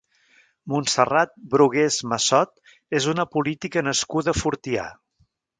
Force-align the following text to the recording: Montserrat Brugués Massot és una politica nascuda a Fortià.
Montserrat 0.71 1.35
Brugués 1.51 1.99
Massot 2.13 2.55
és 3.01 3.09
una 3.15 3.29
politica 3.37 3.87
nascuda 3.93 4.37
a 4.37 4.39
Fortià. 4.43 4.89